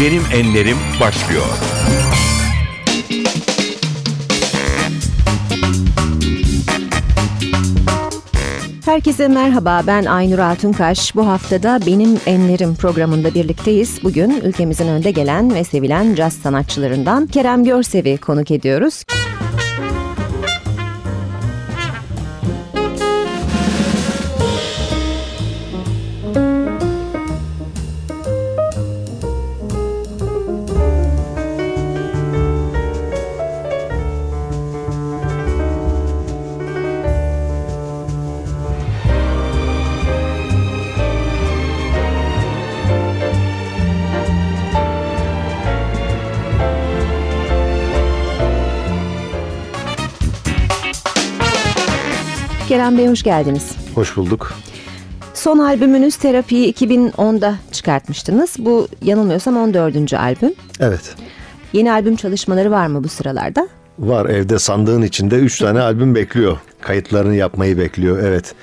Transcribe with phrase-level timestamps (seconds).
[0.00, 1.44] Benim Enlerim başlıyor.
[8.84, 11.16] Herkese merhaba ben Aynur Altunkaş.
[11.16, 14.04] Bu haftada Benim Enlerim programında birlikteyiz.
[14.04, 19.04] Bugün ülkemizin önde gelen ve sevilen caz sanatçılarından Kerem Görsev'i konuk ediyoruz.
[52.70, 53.76] Kerem Bey hoş geldiniz.
[53.94, 54.54] Hoş bulduk.
[55.34, 58.56] Son albümünüz Terapi'yi 2010'da çıkartmıştınız.
[58.58, 60.14] Bu yanılmıyorsam 14.
[60.14, 60.54] albüm.
[60.80, 61.14] Evet.
[61.72, 63.68] Yeni albüm çalışmaları var mı bu sıralarda?
[63.98, 66.58] Var evde sandığın içinde 3 tane albüm bekliyor.
[66.80, 68.18] Kayıtlarını yapmayı bekliyor.
[68.18, 68.54] Evet.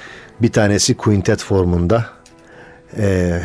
[0.42, 2.05] Bir tanesi quintet formunda.
[2.97, 3.42] Ee,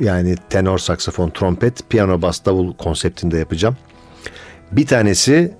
[0.00, 3.76] yani tenor, saksafon, trompet, piyano, bas, davul konseptinde yapacağım.
[4.72, 5.54] Bir tanesi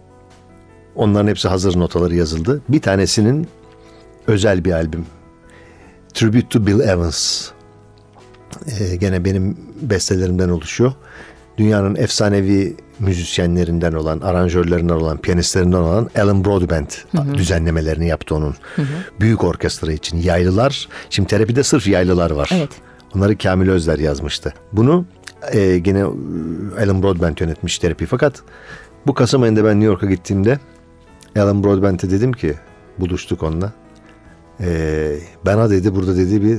[0.95, 2.63] onların hepsi hazır notaları yazıldı.
[2.69, 3.49] Bir tanesinin
[4.27, 5.07] özel bir albüm.
[6.15, 7.51] Tribute to Bill Evans.
[8.67, 10.93] Ee, gene benim bestelerimden oluşuyor.
[11.59, 17.05] Dünyanın efsanevi müzisyenlerinden olan, aranjörlerinden olan, piyanistlerinden olan Alan Broadbent
[17.35, 18.55] düzenlemelerini yaptı onun.
[19.21, 20.89] Büyük orkestra için yaylılar.
[21.11, 22.51] Şimdi terapide sırf yaylılar var.
[22.53, 22.71] Evet.
[23.15, 24.55] Onları Kamil Özler yazmıştı.
[24.73, 25.05] Bunu
[25.53, 26.05] e, gene e,
[26.85, 28.07] Alan Broadbent yönetmiş terapi.
[28.07, 28.43] Fakat
[29.07, 30.59] bu Kasım ayında ben New York'a gittiğimde
[31.39, 32.55] Alan Broadbent'e dedim ki
[32.99, 33.73] buluştuk onunla.
[34.61, 36.59] E, bana dedi burada dedi bir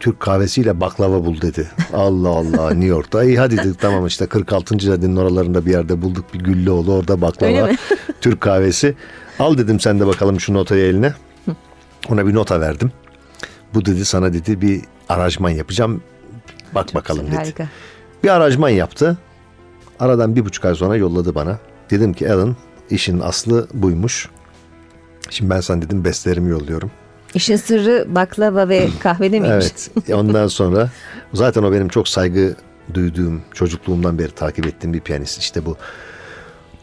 [0.00, 1.68] Türk kahvesiyle baklava bul dedi.
[1.92, 3.24] Allah Allah New York'ta.
[3.24, 4.78] İyi hadi dedik tamam işte 46.
[4.78, 7.70] caddenin oralarında bir yerde bulduk bir Güllüoğlu orada baklava.
[8.20, 8.94] Türk kahvesi.
[9.38, 11.14] Al dedim sen de bakalım şu notayı eline.
[12.08, 12.92] Ona bir nota verdim.
[13.74, 16.02] Bu dedi sana dedi bir aranjman yapacağım.
[16.74, 17.36] Bak bakalım dedi.
[17.36, 17.68] Harika.
[18.24, 19.18] Bir aranjman yaptı.
[20.00, 21.58] Aradan bir buçuk ay sonra yolladı bana.
[21.90, 22.56] Dedim ki Alan
[22.90, 24.28] işin aslı buymuş.
[25.30, 26.90] Şimdi ben sana dedim bestelerimi yolluyorum.
[27.34, 29.66] İşin sırrı baklava ve kahvede miymiş?
[29.96, 30.10] Evet.
[30.14, 30.90] Ondan sonra
[31.32, 32.54] zaten o benim çok saygı
[32.94, 35.38] duyduğum çocukluğumdan beri takip ettiğim bir piyanist.
[35.38, 35.76] İşte bu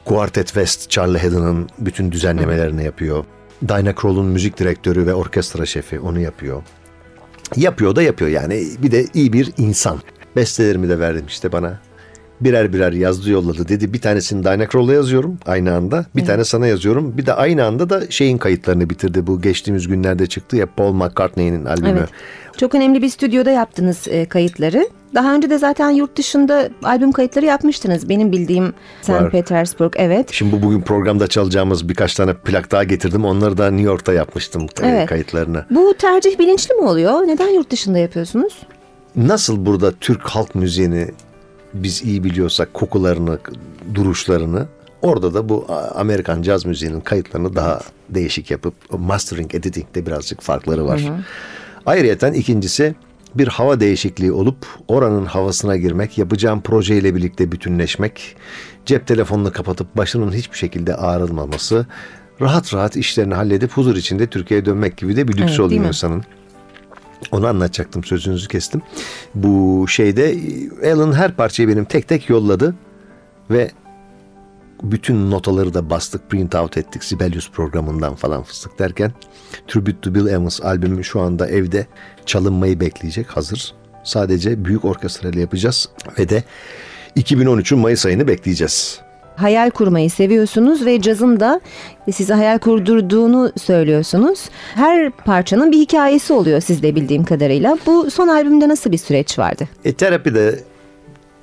[0.05, 3.25] Quartet West Charlie Haddon'ın bütün düzenlemelerini yapıyor.
[3.67, 6.63] Dinah Kroll'un müzik direktörü ve orkestra şefi onu yapıyor.
[7.55, 8.67] Yapıyor da yapıyor yani.
[8.79, 9.99] Bir de iyi bir insan.
[10.35, 11.79] Bestelerimi de verdim işte bana.
[12.41, 13.93] Birer birer yazdı yolladı dedi.
[13.93, 16.05] Bir tanesini Dinah Kroll'a yazıyorum aynı anda.
[16.15, 17.17] Bir tane sana yazıyorum.
[17.17, 19.27] Bir de aynı anda da şeyin kayıtlarını bitirdi.
[19.27, 21.99] Bu geçtiğimiz günlerde çıktı ya Paul McCartney'nin albümü.
[21.99, 22.09] Evet.
[22.57, 24.89] Çok önemli bir stüdyoda yaptınız e, kayıtları.
[25.15, 28.09] Daha önce de zaten yurt dışında albüm kayıtları yapmıştınız.
[28.09, 29.31] Benim bildiğim St.
[29.31, 29.93] Petersburg.
[29.95, 30.29] Evet.
[30.31, 33.25] Şimdi bu bugün programda çalacağımız birkaç tane plak daha getirdim.
[33.25, 35.09] Onları da New York'ta yapmıştım Evet.
[35.09, 35.65] kayıtlarını.
[35.69, 37.27] Bu tercih bilinçli mi oluyor?
[37.27, 38.53] Neden yurt dışında yapıyorsunuz?
[39.15, 41.07] Nasıl burada Türk halk müziğini
[41.73, 43.39] biz iyi biliyorsak kokularını,
[43.95, 44.67] duruşlarını
[45.01, 45.65] orada da bu
[45.95, 51.01] Amerikan caz müziğinin kayıtlarını daha değişik yapıp mastering, editing'de birazcık farkları var.
[51.85, 52.95] Ayrıyeten ikincisi
[53.35, 58.35] bir hava değişikliği olup oranın havasına girmek, yapacağım projeyle birlikte bütünleşmek,
[58.85, 61.85] cep telefonunu kapatıp başının hiçbir şekilde ağrılmaması,
[62.41, 66.23] rahat rahat işlerini halledip huzur içinde Türkiye'ye dönmek gibi de bir lüks Evet, oluyor insanın.
[67.31, 68.81] Onu anlatacaktım sözünüzü kestim.
[69.35, 70.35] Bu şeyde
[70.93, 72.75] Alan her parçayı benim tek tek yolladı
[73.49, 73.71] ve
[74.83, 79.11] bütün notaları da bastık, print out ettik Sibelius programından falan fıstık derken
[79.67, 81.87] Tribute to Bill Evans albümü şu anda evde
[82.25, 83.73] çalınmayı bekleyecek hazır.
[84.03, 86.43] Sadece büyük orkestrayla yapacağız ve de
[87.15, 89.08] 2013'ün Mayıs ayını bekleyeceğiz.
[89.41, 91.61] Hayal kurmayı seviyorsunuz ve cazın da
[92.11, 94.49] size hayal kurdurduğunu söylüyorsunuz.
[94.75, 97.77] Her parçanın bir hikayesi oluyor sizde bildiğim kadarıyla.
[97.85, 99.67] Bu son albümde nasıl bir süreç vardı?
[99.85, 100.59] E, terapi de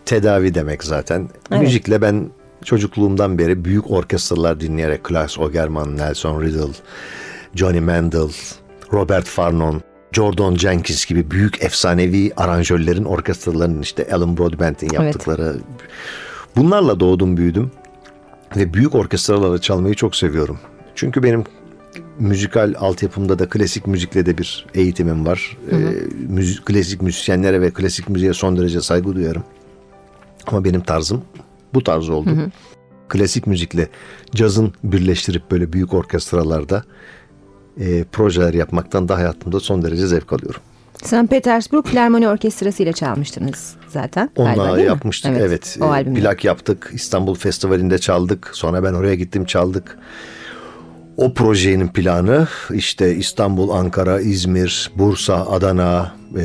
[0.05, 1.29] tedavi demek zaten.
[1.51, 1.63] Evet.
[1.63, 2.31] Müzikle ben
[2.65, 6.73] çocukluğumdan beri büyük orkestralar dinleyerek Klaus Ogerman, Nelson Riddle,
[7.55, 8.29] Johnny Mandel,
[8.93, 9.83] Robert Farnon,
[10.13, 15.57] Jordan Jenkins gibi büyük efsanevi aranjörlerin orkestralarının işte Alan Broadbent'in yaptıkları.
[16.57, 17.71] Bunlarla doğdum büyüdüm
[18.57, 20.59] ve büyük orkestralarla çalmayı çok seviyorum.
[20.95, 21.45] Çünkü benim
[22.19, 25.57] müzikal altyapımda da klasik müzikle de bir eğitimim var.
[25.73, 25.77] Ee,
[26.29, 29.45] müzik, klasik müzisyenlere ve klasik müziğe son derece saygı duyarım.
[30.47, 31.23] Ama benim tarzım
[31.75, 32.31] bu tarz oldu.
[33.09, 33.89] Klasik müzikle
[34.35, 36.85] cazın birleştirip böyle büyük orkestralarda
[37.81, 40.61] e, projeler yapmaktan da hayatımda son derece zevk alıyorum.
[41.05, 41.31] St.
[41.31, 44.31] Petersburg Filarmoni Orkestrası ile çalmıştınız zaten.
[44.37, 44.91] galiba, Onunla değil mi?
[44.93, 45.77] yapmıştık evet.
[45.81, 46.21] O Ee, albümde.
[46.21, 46.91] Plak yaptık.
[46.95, 48.51] İstanbul Festivali'nde çaldık.
[48.53, 49.99] Sonra ben oraya gittim çaldık.
[51.17, 56.43] O projenin planı işte İstanbul, Ankara, İzmir, Bursa, Adana, e,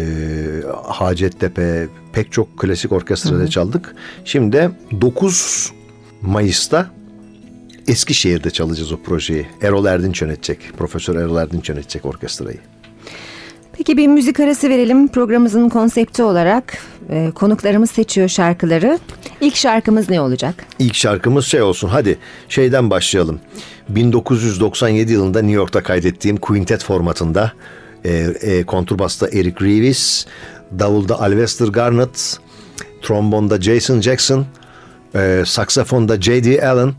[0.84, 3.96] Hacettepe pek çok klasik orkestrada çaldık.
[4.26, 4.72] Şimdi de
[5.02, 5.72] 9
[6.22, 6.90] Mayıs'ta
[7.88, 9.48] Eskişehir'de çalacağız o projeyi.
[9.62, 10.60] Erol Erdinç yönetecek.
[10.78, 12.58] Profesör Erol Erdinç yönetecek orkestrayı.
[13.74, 15.08] Peki bir müzik arası verelim.
[15.08, 16.78] Programımızın konsepti olarak
[17.10, 19.00] e, konuklarımız seçiyor şarkıları.
[19.42, 20.56] İlk şarkımız ne olacak?
[20.80, 22.18] İlk şarkımız şey olsun hadi
[22.50, 23.40] şeyden başlayalım.
[23.90, 27.52] 1997 yılında New York'ta kaydettiğim quintet formatında
[28.06, 30.26] e, e, konturbasta Eric Reeves,
[30.80, 32.40] davulda Alvester Garnett,
[33.02, 34.46] trombonda Jason Jackson,
[35.16, 36.68] e, saksafonda J.D.
[36.68, 36.94] Allen,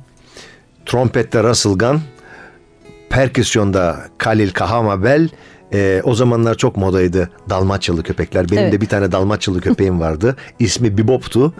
[0.87, 2.01] trompette Russell Gunn,
[3.11, 5.29] perküsyonda Khalil Kahamabel,
[5.75, 8.51] e, o zamanlar çok modaydı Dalmaçyalı köpekler.
[8.51, 8.73] Benim Evet.
[8.73, 10.37] de bir tane Dalmaçyalı köpeğim vardı.
[10.59, 11.55] İsmi Bebop'tu.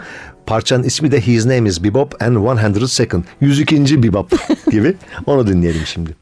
[0.47, 2.37] Parçanın ismi de His Name is Bebop and
[2.81, 3.25] 100 Second.
[3.41, 4.03] 102.
[4.03, 4.33] Bebop
[4.71, 4.95] gibi.
[5.27, 6.17] Onu dinleyelim şimdi.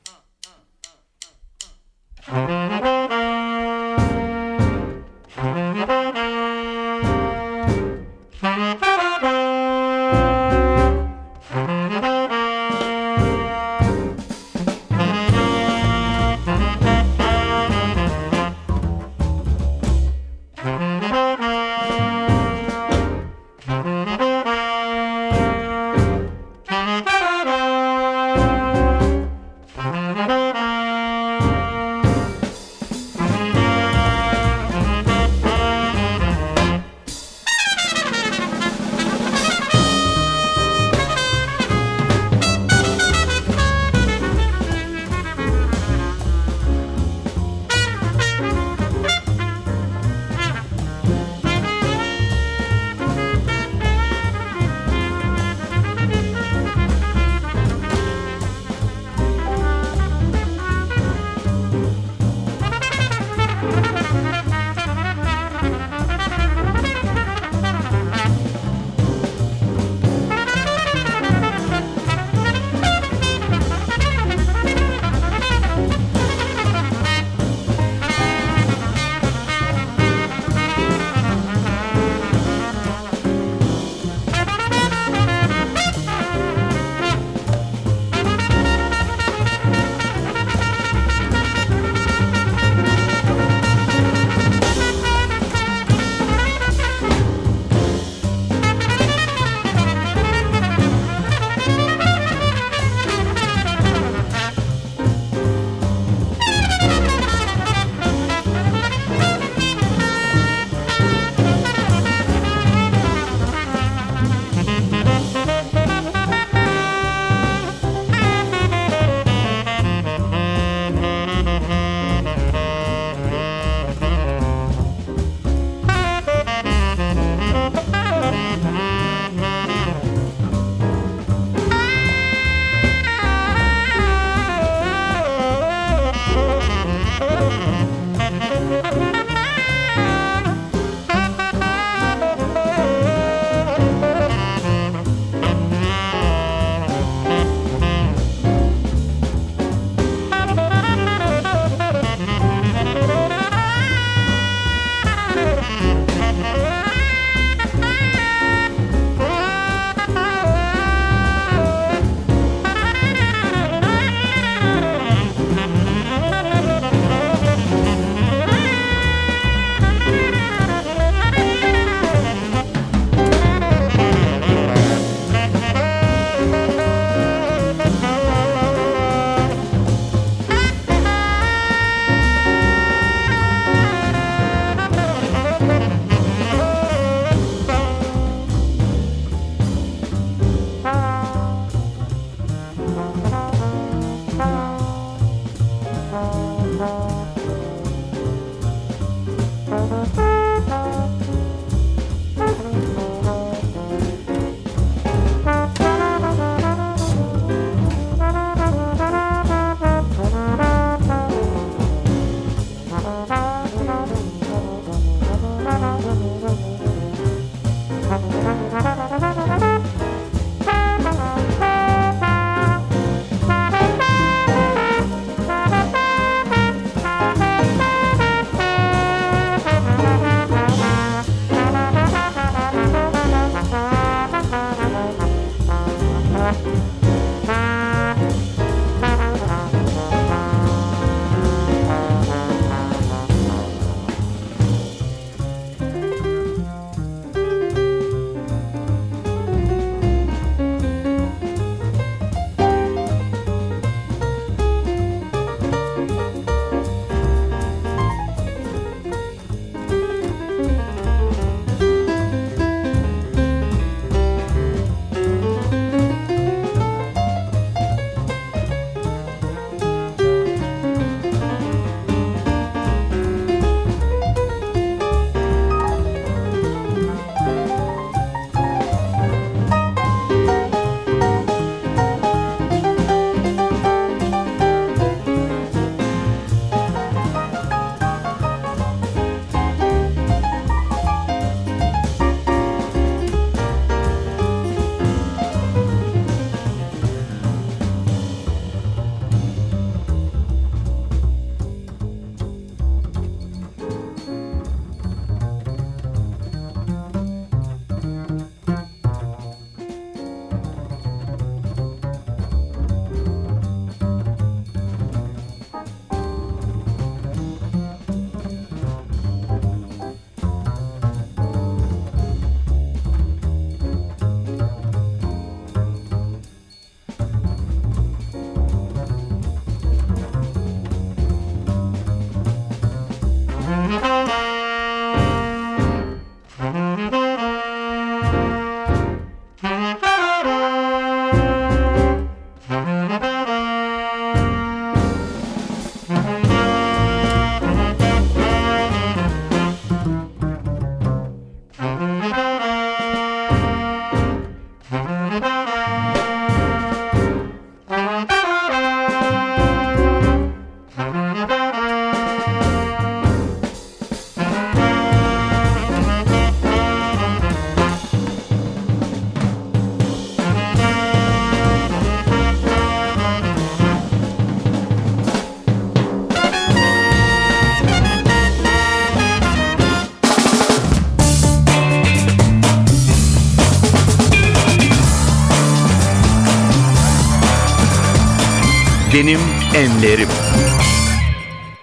[389.81, 390.29] Enlerim.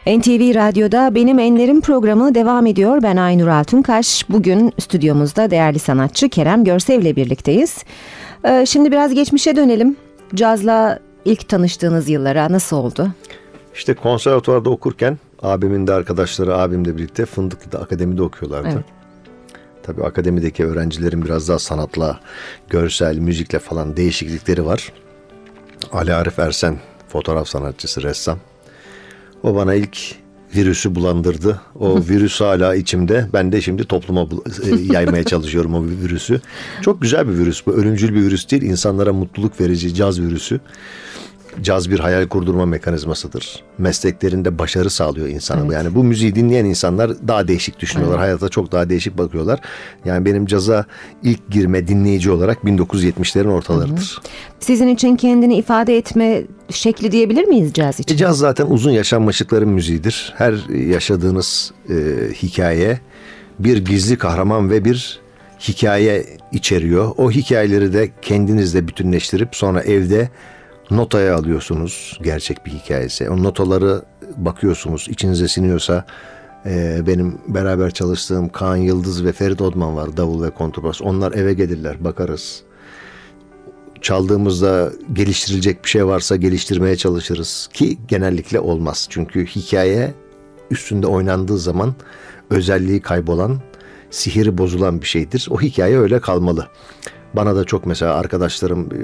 [0.07, 3.03] NTV Radyo'da Benim Enlerim programı devam ediyor.
[3.03, 4.29] Ben Aynur Altunkaş.
[4.29, 7.83] Bugün stüdyomuzda değerli sanatçı Kerem Görsev ile birlikteyiz.
[8.43, 9.95] Ee, şimdi biraz geçmişe dönelim.
[10.35, 13.07] Cazla ilk tanıştığınız yıllara nasıl oldu?
[13.75, 18.69] İşte konservatuvarda okurken abimin de arkadaşları abimle birlikte Fındıklı'da akademide okuyorlardı.
[18.73, 18.85] Evet.
[19.83, 22.19] Tabii akademideki öğrencilerin biraz daha sanatla,
[22.69, 24.93] görsel, müzikle falan değişiklikleri var.
[25.91, 26.77] Ali Arif Ersen
[27.09, 28.39] fotoğraf sanatçısı, ressam.
[29.43, 29.97] O bana ilk
[30.55, 31.61] virüsü bulandırdı.
[31.79, 33.27] O virüs hala içimde.
[33.33, 36.41] Ben de şimdi topluma e, yaymaya çalışıyorum o virüsü.
[36.81, 37.73] Çok güzel bir virüs bu.
[37.73, 38.63] Ölümcül bir virüs değil.
[38.63, 40.59] İnsanlara mutluluk verici caz virüsü.
[41.63, 43.63] Caz bir hayal kurdurma mekanizmasıdır.
[43.77, 45.61] Mesleklerinde başarı sağlıyor insana.
[45.61, 45.73] Evet.
[45.73, 48.19] Yani bu müziği dinleyen insanlar daha değişik düşünüyorlar.
[48.19, 49.59] Hayata çok daha değişik bakıyorlar.
[50.05, 50.85] Yani benim caza
[51.23, 54.21] ilk girme dinleyici olarak 1970'lerin ortalarıdır.
[54.59, 58.15] Sizin için kendini ifade etme şekli diyebilir miyiz caz için?
[58.15, 60.33] E, caz zaten uzun yaşanmışlıkların müziğidir.
[60.37, 61.93] Her yaşadığınız e,
[62.33, 62.99] hikaye
[63.59, 65.19] bir gizli kahraman ve bir
[65.59, 67.11] hikaye içeriyor.
[67.17, 70.29] O hikayeleri de kendinizle bütünleştirip sonra evde
[70.91, 73.29] notaya alıyorsunuz gerçek bir hikayesi.
[73.29, 74.01] O notaları
[74.37, 76.05] bakıyorsunuz içinize siniyorsa
[76.65, 81.01] e, benim beraber çalıştığım Kaan Yıldız ve Ferit Odman var davul ve kontrbas.
[81.01, 82.63] Onlar eve gelirler bakarız
[84.01, 89.07] çaldığımızda geliştirilecek bir şey varsa geliştirmeye çalışırız ki genellikle olmaz.
[89.09, 90.13] Çünkü hikaye
[90.71, 91.95] üstünde oynandığı zaman
[92.49, 93.61] özelliği kaybolan,
[94.09, 95.47] sihiri bozulan bir şeydir.
[95.51, 96.67] O hikaye öyle kalmalı.
[97.33, 98.99] Bana da çok mesela arkadaşlarım e,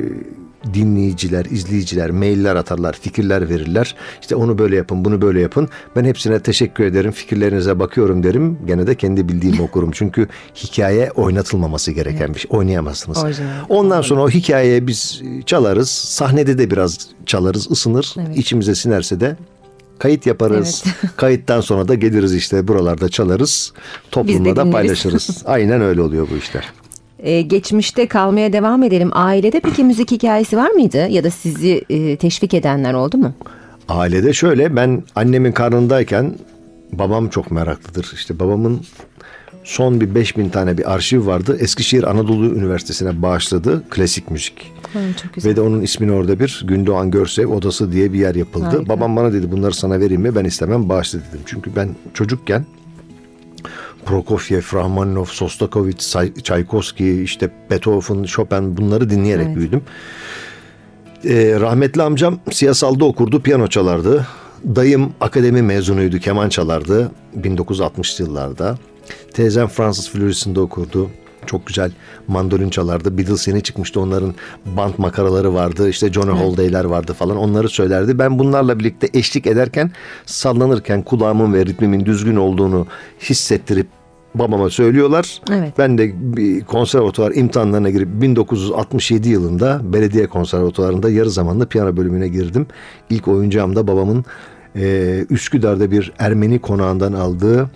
[0.74, 3.96] dinleyiciler, izleyiciler mailler atarlar, fikirler verirler.
[4.22, 5.70] İşte onu böyle yapın, bunu böyle yapın.
[5.96, 8.58] Ben hepsine teşekkür ederim, fikirlerinize bakıyorum derim.
[8.67, 9.91] Gene de kendi bildiğimi okurum.
[9.91, 12.50] Çünkü hikaye oynatılmaması gereken bir şey.
[12.53, 13.24] Oynayamazsınız.
[13.24, 13.50] Orijinal.
[13.70, 15.89] Ondan sonra o hikayeye biz çalarız.
[15.89, 18.15] Sahnede de biraz çalarız, ısınır.
[18.17, 18.38] Evet.
[18.38, 19.36] İçimize sinerse de
[20.00, 20.84] kayıt yaparız.
[21.17, 23.74] Kayıttan sonra da geliriz işte buralarda çalarız.
[24.12, 25.43] Toplumla da paylaşırız.
[25.46, 26.74] Aynen öyle oluyor bu işler.
[27.23, 29.09] Ee, geçmişte kalmaya devam edelim.
[29.13, 31.07] Ailede peki müzik hikayesi var mıydı?
[31.09, 33.33] Ya da sizi e, teşvik edenler oldu mu?
[33.89, 36.35] Ailede şöyle ben annemin karnındayken
[36.91, 38.11] babam çok meraklıdır.
[38.13, 38.81] İşte babamın
[39.63, 41.57] son bir 5000 tane bir arşiv vardı.
[41.59, 44.71] Eskişehir Anadolu Üniversitesi'ne bağışladı klasik müzik.
[44.93, 48.65] çok Ve de onun ismini orada bir Gündoğan Görsev Odası diye bir yer yapıldı.
[48.65, 48.89] Harika.
[48.89, 50.35] Babam bana dedi bunları sana vereyim mi?
[50.35, 51.41] Ben istemem bağışla dedim.
[51.45, 52.65] Çünkü ben çocukken
[54.05, 55.98] Prokofiev, Rahmaninov, Sostakovich,
[56.43, 59.55] Tchaikovsky, işte Beethoven, Chopin bunları dinleyerek Evet.
[59.57, 59.81] büyüdüm.
[61.25, 64.27] Ee, rahmetli amcam siyasalda okurdu, piyano çalardı.
[64.75, 68.77] Dayım akademi mezunuydu, keman çalardı 1960'lı yıllarda.
[69.33, 71.10] Teyzem Fransız Florisi'nde okurdu.
[71.45, 71.91] Çok güzel
[72.27, 73.17] mandolin çalardı.
[73.17, 74.01] Beatles yeni çıkmıştı.
[74.01, 74.33] Onların
[74.65, 75.89] band makaraları vardı.
[75.89, 77.38] İşte Johnny Holiday'ler vardı falan.
[77.38, 78.19] Onları söylerdi.
[78.19, 79.91] Ben bunlarla birlikte eşlik ederken
[80.25, 82.88] sallanırken kulağımın ve ritmimin düzgün olduğunu
[83.19, 83.88] hissettirip
[84.35, 85.41] babama söylüyorlar.
[85.51, 85.73] Evet.
[85.77, 92.67] Ben de bir konservatuvar imtihanlarına girip 1967 yılında belediye konservatuvarında yarı zamanlı piyano bölümüne girdim.
[93.09, 94.25] İlk oyuncağım da babamın
[94.75, 97.69] e, Üsküdar'da bir Ermeni konağından aldığı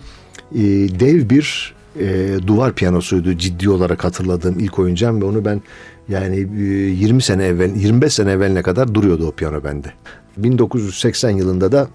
[0.54, 0.60] e,
[1.00, 5.62] dev bir e, duvar piyanosuydu ciddi olarak hatırladığım ilk oyuncağım ve onu ben
[6.08, 9.92] yani e, 20 sene evvel 25 sene evveline kadar duruyordu o piyano bende.
[10.36, 11.88] 1980 yılında da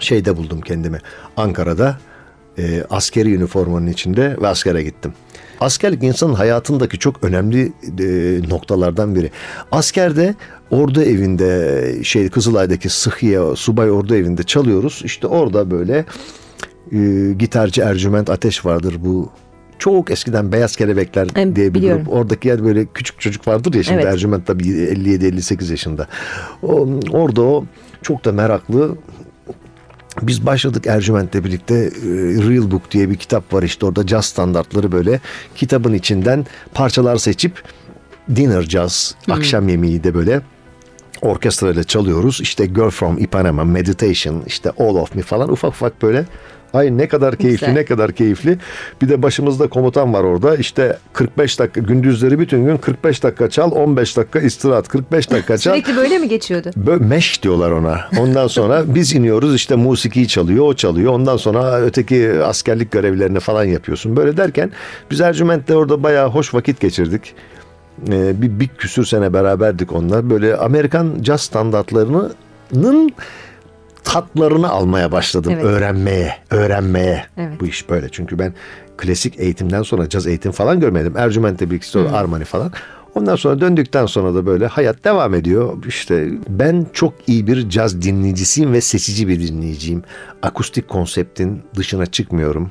[0.00, 0.98] şeyde buldum kendimi
[1.36, 1.98] Ankara'da
[2.58, 5.12] e, askeri üniformanın içinde ve askere gittim.
[5.60, 9.30] Askerlik insanın hayatındaki çok önemli e, noktalardan biri.
[9.72, 10.34] Askerde
[10.70, 15.02] ordu evinde şey Kızılay'daki Sıhhiye subay ordu evinde çalıyoruz.
[15.04, 16.04] İşte orada böyle
[16.92, 19.30] e, gitarcı Ercüment Ateş vardır bu
[19.78, 22.04] çok eskiden Beyaz Kelebekler E, diye bir biliyorum.
[22.04, 22.14] grup.
[22.14, 24.12] Oradaki yer böyle küçük çocuk vardır ya şimdi Evet.
[24.12, 26.06] Ercüment tabii 57-58 yaşında.
[26.62, 27.64] O, orada o
[28.02, 28.96] çok da meraklı
[30.22, 31.88] biz başladık Ercüment'le birlikte e,
[32.48, 35.20] Real Book diye bir kitap var işte orada caz standartları böyle
[35.56, 37.62] kitabın içinden parçalar seçip
[38.36, 40.40] dinner jazz akşam yemeği de böyle
[41.22, 42.40] orkestrayla çalıyoruz.
[42.40, 46.24] İşte Girl from Ipanema, Meditation, işte All of Me falan ufak ufak böyle
[46.74, 47.72] Ay ne kadar keyifli Güzel.
[47.72, 48.58] ne kadar keyifli.
[49.02, 50.56] Bir de başımızda komutan var orada.
[50.56, 55.72] İşte 45 dakika gündüzleri bütün gün 45 dakika çal 15 dakika istirahat 45 dakika çal.
[55.72, 56.70] Sürekli böyle mi geçiyordu?
[56.86, 58.00] Bö- meş diyorlar ona.
[58.20, 61.12] Ondan sonra biz iniyoruz işte musikiyi çalıyor, o çalıyor.
[61.12, 64.16] Ondan sonra öteki askerlik görevlerini falan yapıyorsun.
[64.16, 64.70] Böyle derken
[65.10, 67.34] biz Ercüment'te orada bayağı hoş vakit geçirdik.
[68.08, 70.30] Ee, bir, bir küsür sene beraberdik onlar.
[70.30, 73.12] Böyle Amerikan caz standartlarının
[74.12, 75.52] tatlarını almaya başladım.
[75.54, 75.64] Evet.
[75.64, 77.24] Öğrenmeye, öğrenmeye.
[77.36, 77.60] Evet.
[77.60, 78.08] Bu iş böyle.
[78.08, 78.54] Çünkü ben
[78.96, 81.14] klasik eğitimden sonra caz eğitim falan görmedim.
[81.16, 82.14] Ercüment'te bir ikisi Hmm.
[82.14, 82.72] Armani falan.
[83.14, 85.84] Ondan sonra döndükten sonra da böyle hayat devam ediyor.
[85.86, 90.02] İşte ben çok iyi bir caz dinleyicisiyim ve seçici bir dinleyiciyim.
[90.42, 92.70] Akustik konseptin dışına çıkmıyorum.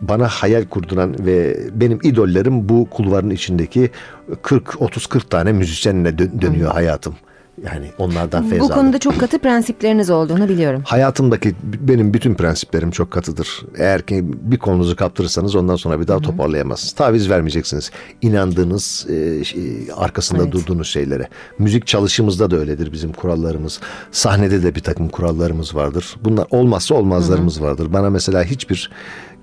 [0.00, 3.90] Bana hayal kurduran ve benim idollerim bu kulvarın içindeki
[4.42, 7.14] 40 30 40 tane müzisyenle dö- dönüyor hayatım.
[7.64, 8.76] Yani onlardan feyz Bu aldım.
[8.76, 10.82] konuda çok katı prensipleriniz olduğunu biliyorum.
[10.86, 13.62] Hayatımdaki benim bütün prensiplerim çok katıdır.
[13.78, 16.92] Eğer ki bir konunuzu kaptırırsanız ondan sonra bir daha toparlayamazsınız.
[16.92, 17.90] Taviz vermeyeceksiniz.
[18.22, 20.52] İnandığınız, e, şey, arkasında Evet.
[20.52, 21.28] durduğunuz şeylere.
[21.58, 23.80] Müzik çalışımızda da öyledir bizim kurallarımız.
[24.10, 26.16] Sahnede de bir takım kurallarımız vardır.
[26.24, 27.92] Bunlar olmazsa olmazlarımız vardır.
[27.92, 28.90] Bana mesela hiçbir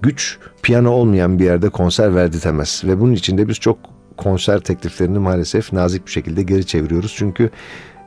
[0.02, 2.82] güç piyano olmayan bir yerde konser verdirtemez.
[2.86, 3.78] Ve bunun içinde biz çok
[4.17, 7.13] konser tekliflerini maalesef nazik bir şekilde geri çeviriyoruz.
[7.17, 7.49] Çünkü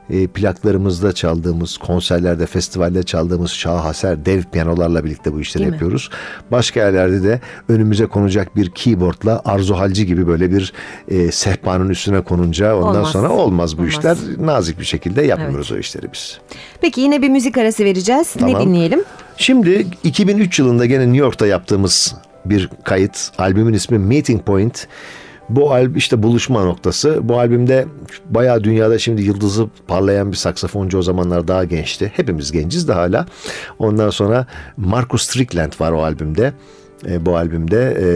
[0.09, 5.75] e, plaklarımızda çaldığımız, konserlerde, festivalde çaldığımız şaheser dev piyanolarla birlikte bu işleri Değil mi?
[5.75, 6.09] yapıyoruz.
[6.51, 10.73] Başka yerlerde de önümüze konacak bir keyboardla Arzu Halci gibi böyle bir
[11.07, 13.11] e, sehpanın üstüne konunca ondan Olmaz.
[13.11, 13.93] sonra olmaz bu Olmaz.
[13.97, 14.17] işler.
[14.39, 16.39] Nazik bir şekilde yapmıyoruz o işleri biz.
[16.81, 18.35] Peki yine bir müzik arası vereceğiz.
[18.35, 18.61] Ne Tamam.
[18.67, 19.03] dinleyelim?
[19.37, 22.15] Şimdi 2003 yılında gene New York'ta yaptığımız
[22.45, 23.31] bir kayıt.
[23.37, 24.87] Albümün ismi Meeting Point.
[25.49, 27.19] Bu albüm işte buluşma noktası.
[27.23, 27.85] Bu albümde
[28.29, 32.11] bayağı dünyada şimdi yıldızı parlayan bir saksafoncu o zamanlar daha gençti.
[32.15, 33.25] Hepimiz genciz de hala.
[33.79, 34.45] Ondan sonra
[34.77, 36.53] Marcus Strickland var o albümde.
[37.07, 38.07] E, bu albümde e,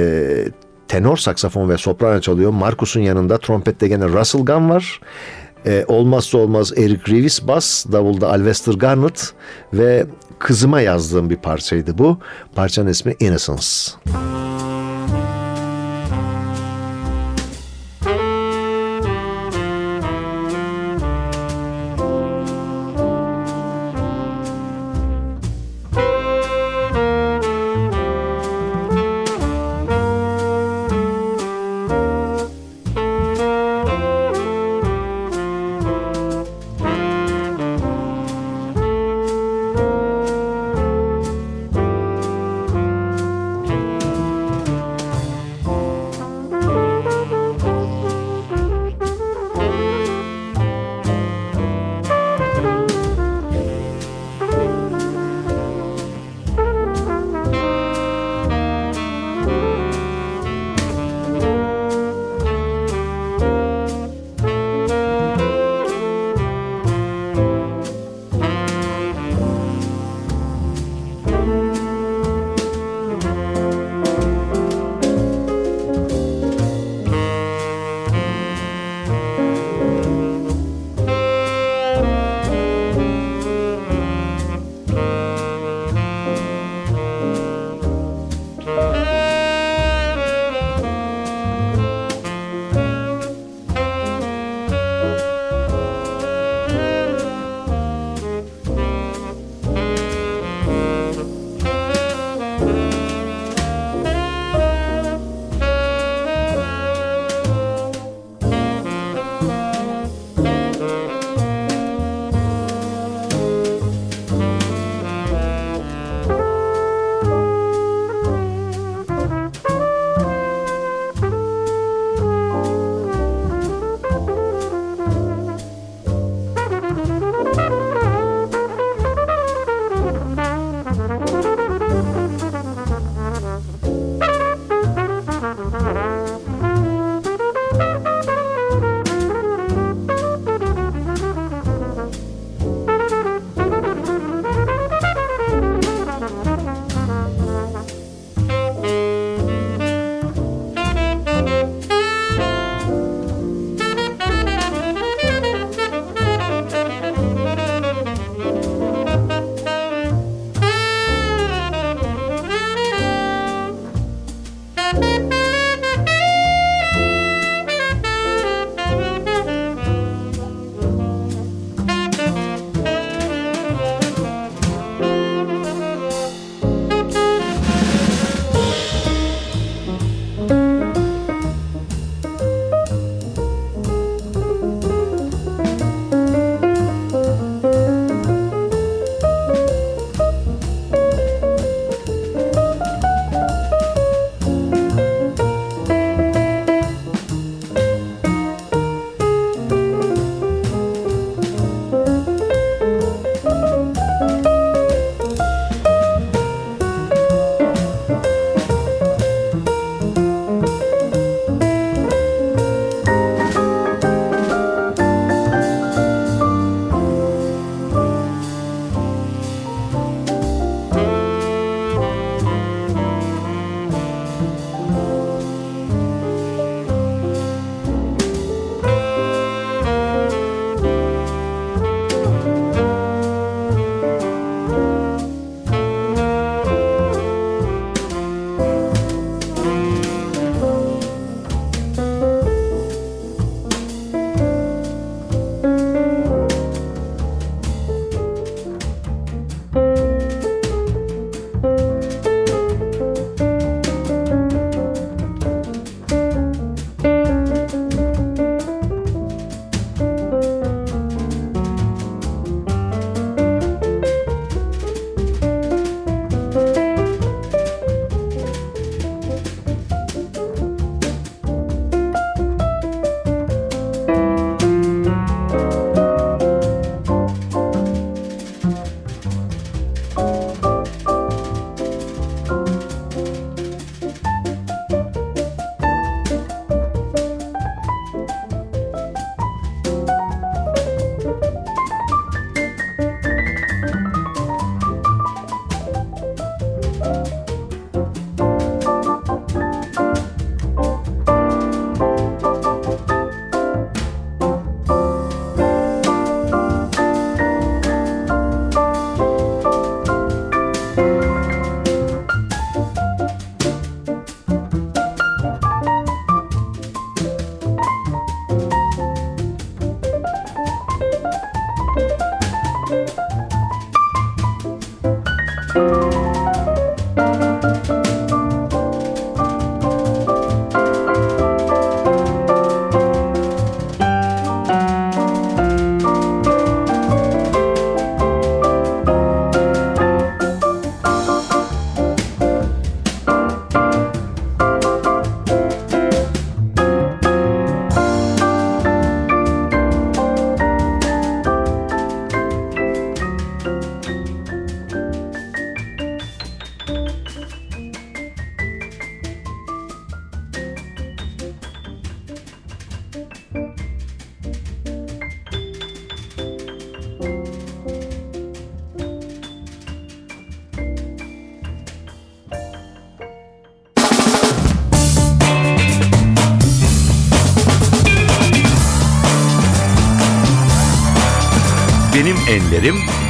[0.88, 2.52] tenor saksafon ve soprano çalıyor.
[2.52, 5.00] Marcus'un yanında trompette gene Russell Gunn var.
[5.66, 9.34] E, olmazsa olmaz Eric Reeves bas, davulda Alvester Garnett
[9.74, 10.06] ve
[10.40, 12.18] kızıma yazdığım bir parçaydı bu.
[12.56, 13.68] Parçanın ismi Innocence.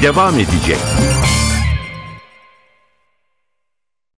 [0.02, 1.11] Devam edecek.